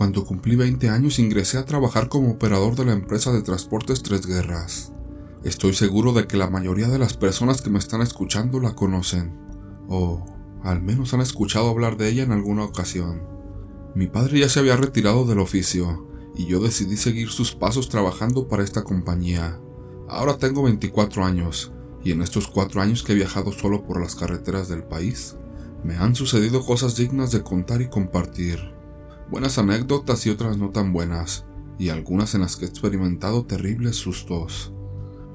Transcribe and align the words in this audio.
cuando 0.00 0.24
cumplí 0.24 0.56
20 0.56 0.88
años 0.88 1.18
ingresé 1.18 1.58
a 1.58 1.66
trabajar 1.66 2.08
como 2.08 2.30
operador 2.30 2.74
de 2.74 2.86
la 2.86 2.94
empresa 2.94 3.32
de 3.32 3.42
transportes 3.42 4.02
Tres 4.02 4.24
Guerras. 4.24 4.94
Estoy 5.44 5.74
seguro 5.74 6.14
de 6.14 6.26
que 6.26 6.38
la 6.38 6.48
mayoría 6.48 6.88
de 6.88 6.98
las 6.98 7.12
personas 7.12 7.60
que 7.60 7.68
me 7.68 7.78
están 7.78 8.00
escuchando 8.00 8.60
la 8.60 8.74
conocen, 8.74 9.36
o 9.90 10.24
al 10.62 10.80
menos 10.80 11.12
han 11.12 11.20
escuchado 11.20 11.68
hablar 11.68 11.98
de 11.98 12.08
ella 12.08 12.22
en 12.22 12.32
alguna 12.32 12.64
ocasión. 12.64 13.24
Mi 13.94 14.06
padre 14.06 14.38
ya 14.38 14.48
se 14.48 14.60
había 14.60 14.74
retirado 14.74 15.26
del 15.26 15.38
oficio, 15.38 16.08
y 16.34 16.46
yo 16.46 16.60
decidí 16.60 16.96
seguir 16.96 17.28
sus 17.28 17.54
pasos 17.54 17.90
trabajando 17.90 18.48
para 18.48 18.64
esta 18.64 18.84
compañía. 18.84 19.60
Ahora 20.08 20.38
tengo 20.38 20.62
24 20.62 21.26
años, 21.26 21.72
y 22.02 22.12
en 22.12 22.22
estos 22.22 22.48
cuatro 22.48 22.80
años 22.80 23.02
que 23.02 23.12
he 23.12 23.16
viajado 23.16 23.52
solo 23.52 23.82
por 23.82 24.00
las 24.00 24.14
carreteras 24.14 24.66
del 24.66 24.82
país, 24.82 25.36
me 25.84 25.96
han 25.96 26.14
sucedido 26.14 26.64
cosas 26.64 26.96
dignas 26.96 27.32
de 27.32 27.42
contar 27.42 27.82
y 27.82 27.90
compartir. 27.90 28.79
Buenas 29.30 29.58
anécdotas 29.58 30.26
y 30.26 30.30
otras 30.30 30.58
no 30.58 30.70
tan 30.70 30.92
buenas, 30.92 31.44
y 31.78 31.90
algunas 31.90 32.34
en 32.34 32.40
las 32.40 32.56
que 32.56 32.64
he 32.64 32.68
experimentado 32.68 33.46
terribles 33.46 33.94
sustos. 33.94 34.72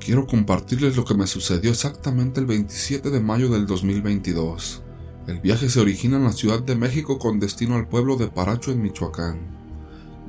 Quiero 0.02 0.28
compartirles 0.28 0.98
lo 0.98 1.06
que 1.06 1.14
me 1.14 1.28
sucedió 1.28 1.72
exactamente 1.72 2.42
el 2.42 2.46
27 2.46 3.10
de 3.10 3.22
mayo 3.22 3.48
del 3.48 3.66
2022. 3.66 4.84
El 5.28 5.40
viaje 5.40 5.70
se 5.70 5.80
origina 5.80 6.18
en 6.18 6.26
la 6.26 6.34
Ciudad 6.34 6.62
de 6.62 6.76
México 6.76 7.18
con 7.20 7.40
destino 7.40 7.76
al 7.76 7.88
pueblo 7.88 8.18
de 8.18 8.28
Paracho 8.28 8.74
en 8.74 8.82
Michoacán. 8.82 9.56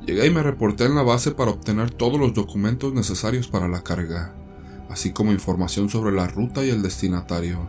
Llegué 0.05 0.27
y 0.27 0.31
me 0.31 0.43
reporté 0.43 0.85
en 0.85 0.95
la 0.95 1.03
base 1.03 1.31
para 1.31 1.51
obtener 1.51 1.91
todos 1.91 2.17
los 2.17 2.33
documentos 2.33 2.93
necesarios 2.93 3.49
para 3.49 3.67
la 3.67 3.83
carga, 3.83 4.33
así 4.89 5.11
como 5.11 5.33
información 5.33 5.89
sobre 5.89 6.15
la 6.15 6.27
ruta 6.27 6.63
y 6.63 6.69
el 6.69 6.81
destinatario. 6.81 7.67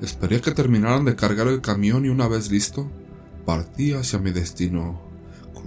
Esperé 0.00 0.40
que 0.40 0.52
terminaran 0.52 1.04
de 1.04 1.14
cargar 1.14 1.48
el 1.48 1.60
camión 1.60 2.06
y 2.06 2.08
una 2.08 2.26
vez 2.26 2.50
listo, 2.50 2.90
partí 3.44 3.92
hacia 3.92 4.18
mi 4.18 4.30
destino. 4.30 5.05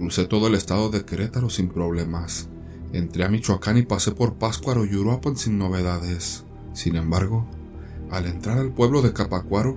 Crucé 0.00 0.24
todo 0.24 0.46
el 0.46 0.54
estado 0.54 0.88
de 0.88 1.04
Querétaro 1.04 1.50
sin 1.50 1.68
problemas. 1.68 2.48
Entré 2.94 3.22
a 3.22 3.28
Michoacán 3.28 3.76
y 3.76 3.82
pasé 3.82 4.12
por 4.12 4.38
Páscuaro 4.38 4.86
y 4.86 4.96
Uruapan 4.96 5.36
sin 5.36 5.58
novedades. 5.58 6.46
Sin 6.72 6.96
embargo, 6.96 7.46
al 8.10 8.24
entrar 8.24 8.56
al 8.56 8.72
pueblo 8.72 9.02
de 9.02 9.12
Capacuaro, 9.12 9.76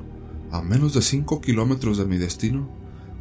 a 0.50 0.62
menos 0.62 0.94
de 0.94 1.02
5 1.02 1.42
kilómetros 1.42 1.98
de 1.98 2.06
mi 2.06 2.18
destino, 2.18 2.70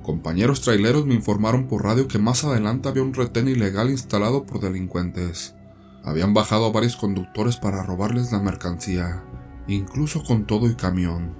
compañeros 0.05 0.61
traileros 0.61 1.05
me 1.05 1.15
informaron 1.15 1.67
por 1.67 1.83
radio 1.83 2.07
que 2.07 2.21
más 2.21 2.45
adelante 2.45 2.89
había 2.89 3.03
un 3.03 3.15
retén 3.15 3.49
ilegal 3.49 3.91
instalado 3.91 4.47
por 4.47 4.61
delincuentes. 4.61 5.57
Habían 6.05 6.35
bajado 6.35 6.67
a 6.67 6.73
varios 6.73 6.95
conductores 6.95 7.57
para 7.57 7.83
robarles 7.83 8.31
la 8.31 8.39
mercancía, 8.39 9.25
incluso 9.67 10.23
con 10.23 10.47
todo 10.47 10.71
y 10.71 10.77
camión. 10.77 11.35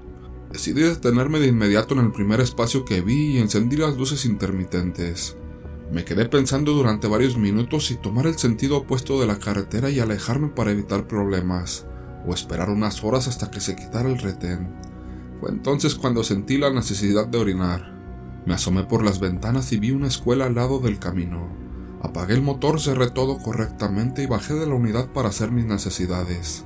Decidí 0.51 0.83
detenerme 0.83 1.39
de 1.39 1.47
inmediato 1.47 1.95
en 1.95 2.01
el 2.01 2.11
primer 2.11 2.41
espacio 2.41 2.85
que 2.85 3.01
vi 3.01 3.37
y 3.37 3.39
encendí 3.39 3.77
las 3.77 3.97
luces 3.97 4.25
intermitentes. 4.25 5.37
Me 5.91 6.05
quedé 6.05 6.27
pensando 6.27 6.73
durante 6.73 7.09
varios 7.09 7.37
minutos 7.37 7.87
si 7.87 7.97
tomar 7.97 8.27
el 8.27 8.39
sentido 8.39 8.79
opuesto 8.79 9.21
de 9.21 9.27
la 9.27 9.39
carretera 9.39 9.91
y 9.91 10.01
alejarme 10.01 10.49
para 10.49 10.71
evitar 10.71 11.07
problemas, 11.07 11.87
o 12.27 12.33
esperar 12.33 12.71
unas 12.71 13.03
horas 13.05 13.29
hasta 13.29 13.51
que 13.51 13.61
se 13.61 13.77
quitara 13.77 14.09
el 14.09 14.19
retén. 14.19 14.75
Fue 15.41 15.51
entonces 15.51 15.95
cuando 15.95 16.25
sentí 16.25 16.57
la 16.57 16.73
necesidad 16.73 17.27
de 17.27 17.39
orinar. 17.39 17.93
Me 18.47 18.55
asomé 18.55 18.85
por 18.85 19.05
las 19.05 19.21
ventanas 19.21 19.73
y 19.73 19.79
vi 19.79 19.91
una 19.91 20.07
escuela 20.07 20.47
al 20.47 20.55
lado 20.55 20.79
del 20.79 20.99
camino. 20.99 21.49
Apagué 22.01 22.35
el 22.35 22.43
motor, 22.43 22.81
cerré 22.81 23.11
todo 23.11 23.39
correctamente 23.39 24.23
y 24.23 24.27
bajé 24.27 24.55
de 24.55 24.67
la 24.67 24.75
unidad 24.75 25.13
para 25.13 25.29
hacer 25.29 25.51
mis 25.53 25.67
necesidades. 25.67 26.65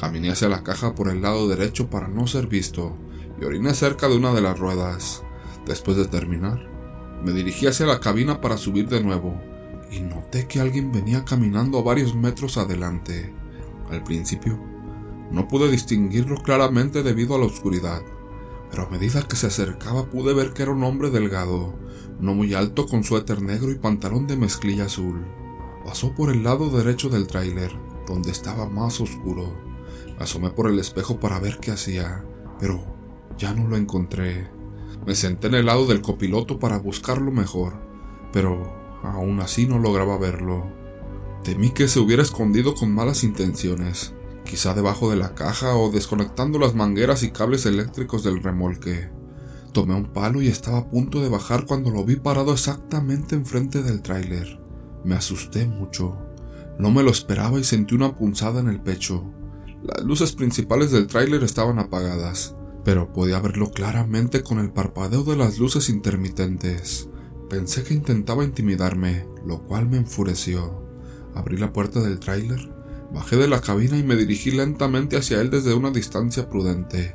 Caminé 0.00 0.30
hacia 0.30 0.48
la 0.48 0.62
caja 0.64 0.94
por 0.94 1.08
el 1.08 1.22
lado 1.22 1.46
derecho 1.46 1.90
para 1.90 2.08
no 2.08 2.26
ser 2.26 2.46
visto 2.46 2.96
y 3.40 3.44
oriné 3.44 3.74
cerca 3.74 4.08
de 4.08 4.16
una 4.16 4.32
de 4.32 4.40
las 4.40 4.58
ruedas. 4.58 5.22
Después 5.66 5.96
de 5.96 6.06
terminar, 6.06 6.71
me 7.22 7.32
dirigí 7.32 7.66
hacia 7.66 7.86
la 7.86 8.00
cabina 8.00 8.40
para 8.40 8.56
subir 8.56 8.88
de 8.88 9.02
nuevo 9.02 9.40
y 9.90 10.00
noté 10.00 10.46
que 10.46 10.60
alguien 10.60 10.90
venía 10.90 11.24
caminando 11.24 11.78
a 11.78 11.82
varios 11.82 12.14
metros 12.14 12.56
adelante. 12.56 13.32
Al 13.90 14.02
principio, 14.02 14.58
no 15.30 15.48
pude 15.48 15.70
distinguirlo 15.70 16.36
claramente 16.36 17.02
debido 17.02 17.34
a 17.34 17.38
la 17.38 17.46
oscuridad, 17.46 18.02
pero 18.70 18.84
a 18.84 18.90
medida 18.90 19.22
que 19.22 19.36
se 19.36 19.48
acercaba 19.48 20.06
pude 20.06 20.34
ver 20.34 20.52
que 20.52 20.62
era 20.62 20.72
un 20.72 20.82
hombre 20.82 21.10
delgado, 21.10 21.74
no 22.20 22.34
muy 22.34 22.54
alto 22.54 22.86
con 22.86 23.04
suéter 23.04 23.42
negro 23.42 23.70
y 23.70 23.76
pantalón 23.76 24.26
de 24.26 24.36
mezclilla 24.36 24.86
azul. 24.86 25.24
Pasó 25.84 26.14
por 26.14 26.30
el 26.30 26.42
lado 26.42 26.70
derecho 26.70 27.08
del 27.08 27.26
tráiler, 27.26 27.72
donde 28.06 28.30
estaba 28.30 28.68
más 28.68 29.00
oscuro. 29.00 29.54
Asomé 30.18 30.50
por 30.50 30.70
el 30.70 30.78
espejo 30.78 31.18
para 31.18 31.38
ver 31.38 31.58
qué 31.58 31.72
hacía, 31.72 32.24
pero 32.58 32.96
ya 33.36 33.52
no 33.52 33.66
lo 33.68 33.76
encontré. 33.76 34.48
Me 35.04 35.16
senté 35.16 35.48
en 35.48 35.54
el 35.54 35.66
lado 35.66 35.86
del 35.86 36.00
copiloto 36.00 36.60
para 36.60 36.78
buscarlo 36.78 37.32
mejor, 37.32 37.74
pero 38.32 39.00
aún 39.02 39.40
así 39.40 39.66
no 39.66 39.80
lograba 39.80 40.16
verlo. 40.16 40.70
Temí 41.42 41.70
que 41.70 41.88
se 41.88 41.98
hubiera 41.98 42.22
escondido 42.22 42.74
con 42.74 42.94
malas 42.94 43.24
intenciones, 43.24 44.14
quizá 44.44 44.74
debajo 44.74 45.10
de 45.10 45.16
la 45.16 45.34
caja 45.34 45.74
o 45.74 45.90
desconectando 45.90 46.60
las 46.60 46.76
mangueras 46.76 47.24
y 47.24 47.32
cables 47.32 47.66
eléctricos 47.66 48.22
del 48.22 48.40
remolque. 48.44 49.10
Tomé 49.72 49.96
un 49.96 50.12
palo 50.12 50.40
y 50.40 50.46
estaba 50.46 50.78
a 50.78 50.88
punto 50.88 51.20
de 51.20 51.28
bajar 51.28 51.66
cuando 51.66 51.90
lo 51.90 52.04
vi 52.04 52.16
parado 52.16 52.52
exactamente 52.52 53.34
enfrente 53.34 53.82
del 53.82 54.02
tráiler. 54.02 54.60
Me 55.04 55.16
asusté 55.16 55.66
mucho. 55.66 56.16
No 56.78 56.92
me 56.92 57.02
lo 57.02 57.10
esperaba 57.10 57.58
y 57.58 57.64
sentí 57.64 57.96
una 57.96 58.14
punzada 58.14 58.60
en 58.60 58.68
el 58.68 58.80
pecho. 58.80 59.24
Las 59.82 60.04
luces 60.04 60.32
principales 60.32 60.92
del 60.92 61.08
tráiler 61.08 61.42
estaban 61.42 61.80
apagadas 61.80 62.54
pero 62.84 63.12
podía 63.12 63.40
verlo 63.40 63.70
claramente 63.70 64.42
con 64.42 64.58
el 64.58 64.70
parpadeo 64.70 65.24
de 65.24 65.36
las 65.36 65.58
luces 65.58 65.88
intermitentes. 65.88 67.08
Pensé 67.48 67.84
que 67.84 67.94
intentaba 67.94 68.44
intimidarme, 68.44 69.26
lo 69.46 69.62
cual 69.62 69.88
me 69.88 69.98
enfureció. 69.98 70.82
Abrí 71.34 71.56
la 71.56 71.72
puerta 71.72 72.00
del 72.00 72.18
tráiler, 72.18 72.72
bajé 73.12 73.36
de 73.36 73.48
la 73.48 73.60
cabina 73.60 73.96
y 73.96 74.02
me 74.02 74.16
dirigí 74.16 74.50
lentamente 74.50 75.16
hacia 75.16 75.40
él 75.40 75.50
desde 75.50 75.74
una 75.74 75.90
distancia 75.90 76.48
prudente. 76.48 77.14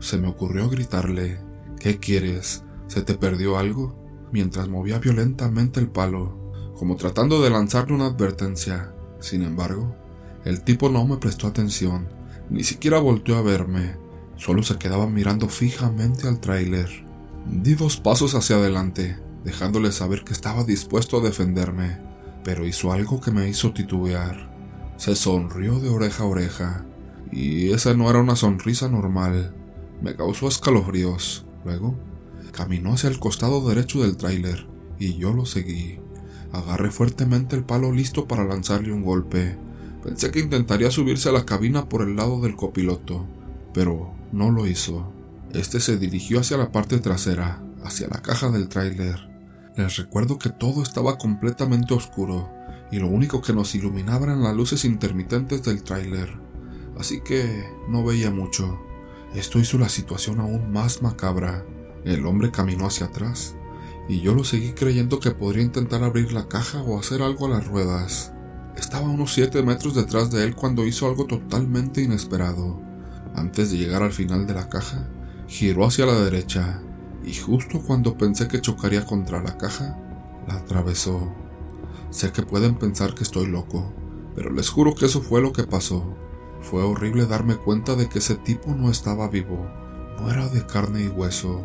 Se 0.00 0.18
me 0.18 0.28
ocurrió 0.28 0.68
gritarle 0.68 1.40
¿Qué 1.78 1.98
quieres? 1.98 2.64
¿Se 2.88 3.02
te 3.02 3.14
perdió 3.14 3.58
algo? 3.58 4.06
mientras 4.32 4.68
movía 4.68 4.98
violentamente 4.98 5.80
el 5.80 5.88
palo, 5.88 6.52
como 6.76 6.96
tratando 6.96 7.40
de 7.40 7.50
lanzarle 7.50 7.94
una 7.94 8.06
advertencia. 8.06 8.92
Sin 9.20 9.42
embargo, 9.42 9.94
el 10.44 10.62
tipo 10.62 10.88
no 10.90 11.06
me 11.06 11.16
prestó 11.16 11.46
atención, 11.46 12.08
ni 12.50 12.64
siquiera 12.64 12.98
volteó 12.98 13.36
a 13.36 13.42
verme, 13.42 13.96
Solo 14.36 14.62
se 14.62 14.76
quedaba 14.76 15.06
mirando 15.06 15.48
fijamente 15.48 16.28
al 16.28 16.40
tráiler. 16.40 17.06
Di 17.46 17.74
dos 17.74 17.96
pasos 17.96 18.34
hacia 18.34 18.56
adelante, 18.56 19.18
dejándole 19.44 19.92
saber 19.92 20.24
que 20.24 20.32
estaba 20.32 20.64
dispuesto 20.64 21.18
a 21.18 21.20
defenderme, 21.20 21.98
pero 22.44 22.66
hizo 22.66 22.92
algo 22.92 23.20
que 23.20 23.30
me 23.30 23.48
hizo 23.48 23.72
titubear. 23.72 24.54
Se 24.96 25.14
sonrió 25.14 25.78
de 25.78 25.88
oreja 25.88 26.24
a 26.24 26.26
oreja, 26.26 26.86
y 27.30 27.70
esa 27.70 27.94
no 27.94 28.10
era 28.10 28.20
una 28.20 28.36
sonrisa 28.36 28.88
normal. 28.88 29.54
Me 30.02 30.16
causó 30.16 30.48
escalofríos. 30.48 31.46
Luego, 31.64 31.98
caminó 32.52 32.94
hacia 32.94 33.10
el 33.10 33.18
costado 33.18 33.66
derecho 33.68 34.02
del 34.02 34.16
tráiler, 34.16 34.66
y 34.98 35.16
yo 35.16 35.32
lo 35.32 35.46
seguí. 35.46 36.00
Agarré 36.52 36.90
fuertemente 36.90 37.54
el 37.54 37.64
palo 37.64 37.92
listo 37.92 38.26
para 38.26 38.44
lanzarle 38.44 38.92
un 38.92 39.02
golpe. 39.02 39.56
Pensé 40.02 40.30
que 40.30 40.40
intentaría 40.40 40.90
subirse 40.90 41.28
a 41.28 41.32
la 41.32 41.44
cabina 41.44 41.88
por 41.88 42.02
el 42.02 42.16
lado 42.16 42.40
del 42.40 42.56
copiloto, 42.56 43.26
pero 43.74 44.15
no 44.32 44.50
lo 44.50 44.66
hizo. 44.66 45.12
Este 45.52 45.80
se 45.80 45.96
dirigió 45.96 46.40
hacia 46.40 46.56
la 46.56 46.72
parte 46.72 46.98
trasera, 46.98 47.62
hacia 47.84 48.08
la 48.08 48.20
caja 48.20 48.50
del 48.50 48.68
tráiler. 48.68 49.28
Les 49.76 49.96
recuerdo 49.96 50.38
que 50.38 50.50
todo 50.50 50.82
estaba 50.82 51.18
completamente 51.18 51.94
oscuro 51.94 52.50
y 52.90 52.98
lo 52.98 53.08
único 53.08 53.42
que 53.42 53.52
nos 53.52 53.74
iluminaba 53.74 54.26
eran 54.26 54.42
las 54.42 54.54
luces 54.54 54.84
intermitentes 54.84 55.62
del 55.62 55.82
tráiler, 55.82 56.38
así 56.98 57.20
que 57.20 57.64
no 57.88 58.04
veía 58.04 58.30
mucho. 58.30 58.80
Esto 59.34 59.58
hizo 59.58 59.78
la 59.78 59.88
situación 59.88 60.40
aún 60.40 60.72
más 60.72 61.02
macabra. 61.02 61.64
El 62.04 62.24
hombre 62.26 62.50
caminó 62.50 62.86
hacia 62.86 63.06
atrás 63.06 63.56
y 64.08 64.20
yo 64.20 64.34
lo 64.34 64.44
seguí 64.44 64.72
creyendo 64.72 65.20
que 65.20 65.32
podría 65.32 65.64
intentar 65.64 66.04
abrir 66.04 66.32
la 66.32 66.48
caja 66.48 66.82
o 66.82 66.98
hacer 66.98 67.22
algo 67.22 67.46
a 67.46 67.50
las 67.50 67.66
ruedas. 67.66 68.32
Estaba 68.76 69.06
a 69.06 69.10
unos 69.10 69.32
7 69.32 69.62
metros 69.62 69.94
detrás 69.94 70.30
de 70.30 70.44
él 70.44 70.54
cuando 70.54 70.86
hizo 70.86 71.06
algo 71.06 71.26
totalmente 71.26 72.02
inesperado. 72.02 72.85
Antes 73.36 73.70
de 73.70 73.76
llegar 73.76 74.02
al 74.02 74.12
final 74.12 74.46
de 74.46 74.54
la 74.54 74.70
caja, 74.70 75.06
giró 75.46 75.84
hacia 75.84 76.06
la 76.06 76.18
derecha 76.18 76.80
y 77.22 77.34
justo 77.34 77.82
cuando 77.82 78.16
pensé 78.16 78.48
que 78.48 78.62
chocaría 78.62 79.04
contra 79.04 79.42
la 79.42 79.58
caja, 79.58 79.98
la 80.48 80.54
atravesó. 80.54 81.34
Sé 82.08 82.32
que 82.32 82.42
pueden 82.42 82.76
pensar 82.76 83.14
que 83.14 83.24
estoy 83.24 83.46
loco, 83.46 83.92
pero 84.34 84.50
les 84.50 84.70
juro 84.70 84.94
que 84.94 85.04
eso 85.04 85.20
fue 85.20 85.42
lo 85.42 85.52
que 85.52 85.64
pasó. 85.64 86.16
Fue 86.62 86.82
horrible 86.82 87.26
darme 87.26 87.56
cuenta 87.56 87.94
de 87.94 88.08
que 88.08 88.20
ese 88.20 88.36
tipo 88.36 88.74
no 88.74 88.90
estaba 88.90 89.28
vivo, 89.28 89.66
no 90.18 90.30
era 90.30 90.48
de 90.48 90.64
carne 90.64 91.02
y 91.02 91.08
hueso. 91.08 91.62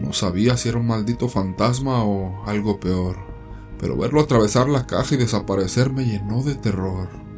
No 0.00 0.12
sabía 0.12 0.56
si 0.56 0.68
era 0.68 0.78
un 0.78 0.86
maldito 0.86 1.28
fantasma 1.28 2.04
o 2.04 2.44
algo 2.46 2.78
peor, 2.78 3.16
pero 3.80 3.96
verlo 3.96 4.20
atravesar 4.20 4.68
la 4.68 4.86
caja 4.86 5.16
y 5.16 5.18
desaparecer 5.18 5.92
me 5.92 6.04
llenó 6.04 6.44
de 6.44 6.54
terror. 6.54 7.29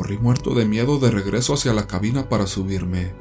Corrí 0.00 0.16
muerto 0.16 0.54
de 0.54 0.64
miedo 0.64 0.98
de 0.98 1.10
regreso 1.10 1.52
hacia 1.52 1.74
la 1.74 1.86
cabina 1.86 2.30
para 2.30 2.46
subirme. 2.46 3.12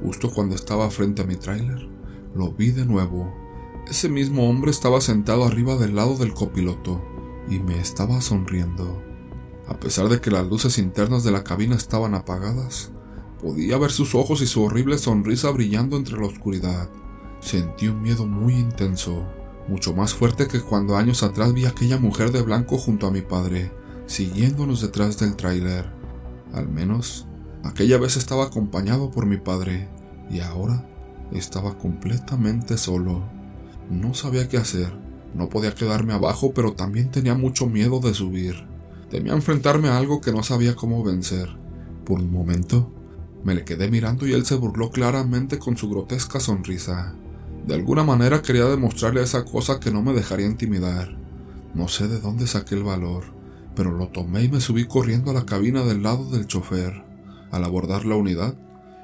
Justo 0.00 0.28
cuando 0.32 0.56
estaba 0.56 0.90
frente 0.90 1.22
a 1.22 1.24
mi 1.24 1.36
tráiler, 1.36 1.88
lo 2.34 2.50
vi 2.50 2.72
de 2.72 2.84
nuevo. 2.84 3.32
Ese 3.88 4.08
mismo 4.08 4.50
hombre 4.50 4.72
estaba 4.72 5.00
sentado 5.00 5.44
arriba 5.44 5.76
del 5.76 5.94
lado 5.94 6.16
del 6.16 6.34
copiloto, 6.34 7.00
y 7.48 7.60
me 7.60 7.78
estaba 7.78 8.20
sonriendo. 8.20 9.00
A 9.68 9.78
pesar 9.78 10.08
de 10.08 10.20
que 10.20 10.32
las 10.32 10.44
luces 10.48 10.78
internas 10.78 11.22
de 11.22 11.30
la 11.30 11.44
cabina 11.44 11.76
estaban 11.76 12.16
apagadas, 12.16 12.90
podía 13.40 13.78
ver 13.78 13.92
sus 13.92 14.16
ojos 14.16 14.42
y 14.42 14.48
su 14.48 14.64
horrible 14.64 14.98
sonrisa 14.98 15.52
brillando 15.52 15.96
entre 15.96 16.18
la 16.18 16.26
oscuridad. 16.26 16.90
Sentí 17.38 17.86
un 17.86 18.02
miedo 18.02 18.26
muy 18.26 18.54
intenso, 18.54 19.24
mucho 19.68 19.94
más 19.94 20.12
fuerte 20.12 20.48
que 20.48 20.60
cuando 20.60 20.96
años 20.96 21.22
atrás 21.22 21.54
vi 21.54 21.66
a 21.66 21.68
aquella 21.68 21.98
mujer 21.98 22.32
de 22.32 22.42
blanco 22.42 22.78
junto 22.78 23.06
a 23.06 23.12
mi 23.12 23.22
padre, 23.22 23.70
siguiéndonos 24.06 24.80
detrás 24.80 25.20
del 25.20 25.36
tráiler. 25.36 25.95
Al 26.56 26.70
menos, 26.70 27.26
aquella 27.64 27.98
vez 27.98 28.16
estaba 28.16 28.46
acompañado 28.46 29.10
por 29.10 29.26
mi 29.26 29.36
padre, 29.36 29.90
y 30.30 30.40
ahora 30.40 30.88
estaba 31.30 31.76
completamente 31.76 32.78
solo. 32.78 33.24
No 33.90 34.14
sabía 34.14 34.48
qué 34.48 34.56
hacer. 34.56 34.90
No 35.34 35.50
podía 35.50 35.74
quedarme 35.74 36.14
abajo, 36.14 36.52
pero 36.54 36.72
también 36.72 37.10
tenía 37.10 37.34
mucho 37.34 37.66
miedo 37.66 38.00
de 38.00 38.14
subir. 38.14 38.66
Temía 39.10 39.34
enfrentarme 39.34 39.88
a 39.88 39.98
algo 39.98 40.22
que 40.22 40.32
no 40.32 40.42
sabía 40.42 40.74
cómo 40.74 41.04
vencer. 41.04 41.58
Por 42.06 42.20
un 42.20 42.32
momento, 42.32 42.90
me 43.44 43.54
le 43.54 43.66
quedé 43.66 43.90
mirando 43.90 44.26
y 44.26 44.32
él 44.32 44.46
se 44.46 44.54
burló 44.54 44.90
claramente 44.90 45.58
con 45.58 45.76
su 45.76 45.90
grotesca 45.90 46.40
sonrisa. 46.40 47.14
De 47.66 47.74
alguna 47.74 48.02
manera 48.02 48.40
quería 48.40 48.64
demostrarle 48.64 49.22
esa 49.22 49.44
cosa 49.44 49.78
que 49.78 49.90
no 49.90 50.02
me 50.02 50.14
dejaría 50.14 50.46
intimidar. 50.46 51.18
No 51.74 51.86
sé 51.88 52.08
de 52.08 52.18
dónde 52.18 52.46
saqué 52.46 52.76
el 52.76 52.82
valor, 52.82 53.35
pero 53.76 53.92
lo 53.92 54.08
tomé 54.08 54.44
y 54.44 54.48
me 54.48 54.60
subí 54.60 54.86
corriendo 54.86 55.30
a 55.30 55.34
la 55.34 55.46
cabina 55.46 55.84
del 55.84 56.02
lado 56.02 56.28
del 56.30 56.46
chofer. 56.46 57.04
Al 57.52 57.62
abordar 57.62 58.06
la 58.06 58.16
unidad, 58.16 58.56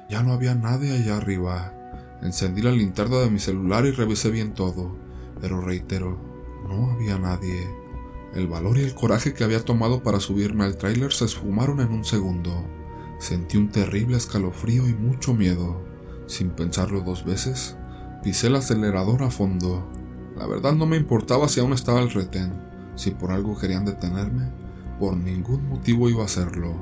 ya 0.09 0.23
no 0.23 0.33
había 0.33 0.55
nadie 0.55 0.91
allá 0.91 1.17
arriba. 1.17 1.73
Encendí 2.21 2.61
la 2.61 2.71
linterna 2.71 3.17
de 3.17 3.29
mi 3.29 3.39
celular 3.39 3.85
y 3.85 3.91
revisé 3.91 4.31
bien 4.31 4.53
todo, 4.53 4.97
pero 5.39 5.61
reitero, 5.61 6.17
no 6.67 6.91
había 6.91 7.17
nadie. 7.19 7.69
El 8.33 8.47
valor 8.47 8.79
y 8.79 8.81
el 8.81 8.95
coraje 8.95 9.33
que 9.33 9.43
había 9.43 9.63
tomado 9.63 10.01
para 10.01 10.19
subirme 10.19 10.63
al 10.63 10.77
tráiler 10.77 11.13
se 11.13 11.25
esfumaron 11.25 11.79
en 11.79 11.91
un 11.91 12.03
segundo. 12.03 12.65
Sentí 13.19 13.57
un 13.57 13.69
terrible 13.69 14.17
escalofrío 14.17 14.89
y 14.89 14.93
mucho 14.93 15.33
miedo. 15.33 15.81
Sin 16.25 16.49
pensarlo 16.49 17.01
dos 17.01 17.23
veces, 17.25 17.77
pisé 18.23 18.47
el 18.47 18.55
acelerador 18.55 19.21
a 19.21 19.29
fondo. 19.29 19.87
La 20.35 20.47
verdad 20.47 20.73
no 20.73 20.87
me 20.87 20.97
importaba 20.97 21.47
si 21.47 21.59
aún 21.59 21.73
estaba 21.73 22.01
el 22.01 22.11
retén. 22.11 22.53
Si 22.95 23.11
por 23.11 23.31
algo 23.31 23.57
querían 23.57 23.85
detenerme, 23.85 24.49
por 25.03 25.17
ningún 25.17 25.67
motivo 25.67 26.07
iba 26.07 26.21
a 26.21 26.27
hacerlo. 26.27 26.75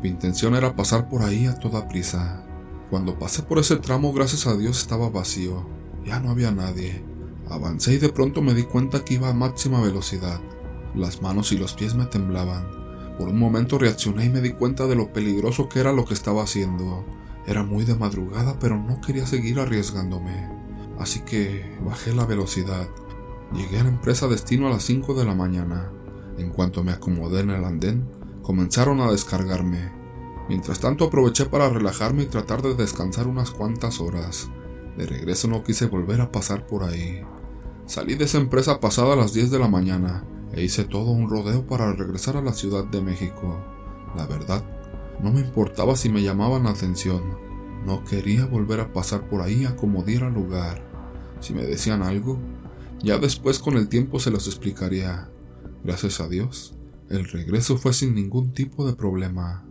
Mi 0.00 0.08
intención 0.08 0.54
era 0.54 0.76
pasar 0.76 1.08
por 1.08 1.22
ahí 1.22 1.46
a 1.46 1.58
toda 1.58 1.88
prisa. 1.88 2.46
Cuando 2.88 3.18
pasé 3.18 3.42
por 3.42 3.58
ese 3.58 3.74
tramo, 3.74 4.12
gracias 4.12 4.46
a 4.46 4.56
Dios 4.56 4.78
estaba 4.78 5.10
vacío. 5.10 5.66
Ya 6.04 6.20
no 6.20 6.30
había 6.30 6.52
nadie. 6.52 7.04
Avancé 7.50 7.94
y 7.94 7.98
de 7.98 8.10
pronto 8.10 8.42
me 8.42 8.54
di 8.54 8.62
cuenta 8.62 9.04
que 9.04 9.14
iba 9.14 9.28
a 9.28 9.34
máxima 9.34 9.80
velocidad. 9.80 10.40
Las 10.94 11.20
manos 11.20 11.50
y 11.50 11.58
los 11.58 11.74
pies 11.74 11.96
me 11.96 12.06
temblaban. 12.06 12.64
Por 13.18 13.30
un 13.30 13.40
momento 13.40 13.76
reaccioné 13.76 14.26
y 14.26 14.30
me 14.30 14.40
di 14.40 14.52
cuenta 14.52 14.86
de 14.86 14.94
lo 14.94 15.12
peligroso 15.12 15.68
que 15.68 15.80
era 15.80 15.92
lo 15.92 16.04
que 16.04 16.14
estaba 16.14 16.44
haciendo. 16.44 17.04
Era 17.44 17.64
muy 17.64 17.84
de 17.84 17.96
madrugada, 17.96 18.56
pero 18.60 18.78
no 18.78 19.00
quería 19.00 19.26
seguir 19.26 19.58
arriesgándome. 19.58 20.48
Así 21.00 21.22
que 21.22 21.76
bajé 21.84 22.14
la 22.14 22.24
velocidad. 22.24 22.86
Llegué 23.52 23.80
a 23.80 23.82
la 23.82 23.88
empresa 23.88 24.28
destino 24.28 24.68
a 24.68 24.70
las 24.70 24.84
5 24.84 25.14
de 25.14 25.24
la 25.24 25.34
mañana. 25.34 25.90
En 26.38 26.50
cuanto 26.50 26.82
me 26.82 26.92
acomodé 26.92 27.40
en 27.40 27.50
el 27.50 27.64
andén, 27.64 28.08
comenzaron 28.42 29.00
a 29.00 29.10
descargarme. 29.10 29.92
Mientras 30.48 30.80
tanto 30.80 31.06
aproveché 31.06 31.46
para 31.46 31.70
relajarme 31.70 32.24
y 32.24 32.26
tratar 32.26 32.62
de 32.62 32.74
descansar 32.74 33.26
unas 33.26 33.50
cuantas 33.50 34.00
horas. 34.00 34.50
De 34.96 35.06
regreso 35.06 35.48
no 35.48 35.64
quise 35.64 35.86
volver 35.86 36.20
a 36.20 36.30
pasar 36.30 36.66
por 36.66 36.84
ahí. 36.84 37.22
Salí 37.86 38.14
de 38.14 38.24
esa 38.24 38.38
empresa 38.38 38.80
pasada 38.80 39.16
las 39.16 39.32
10 39.32 39.50
de 39.50 39.58
la 39.58 39.68
mañana 39.68 40.24
e 40.52 40.62
hice 40.62 40.84
todo 40.84 41.10
un 41.10 41.28
rodeo 41.28 41.66
para 41.66 41.92
regresar 41.92 42.36
a 42.36 42.42
la 42.42 42.52
Ciudad 42.52 42.84
de 42.84 43.00
México. 43.00 43.58
La 44.16 44.26
verdad, 44.26 44.64
no 45.22 45.32
me 45.32 45.40
importaba 45.40 45.96
si 45.96 46.08
me 46.08 46.22
llamaban 46.22 46.64
la 46.64 46.70
atención. 46.70 47.22
No 47.84 48.04
quería 48.04 48.46
volver 48.46 48.80
a 48.80 48.92
pasar 48.92 49.28
por 49.28 49.42
ahí 49.42 49.64
a 49.64 49.76
como 49.76 50.02
diera 50.02 50.30
lugar. 50.30 50.82
Si 51.40 51.52
me 51.52 51.62
decían 51.62 52.02
algo, 52.02 52.38
ya 53.02 53.18
después 53.18 53.58
con 53.58 53.76
el 53.76 53.88
tiempo 53.88 54.20
se 54.20 54.30
los 54.30 54.46
explicaría. 54.46 55.28
Gracias 55.84 56.18
a 56.20 56.28
Dios, 56.28 56.74
el 57.10 57.26
regreso 57.28 57.76
fue 57.76 57.92
sin 57.92 58.14
ningún 58.14 58.52
tipo 58.52 58.86
de 58.86 58.94
problema. 58.94 59.66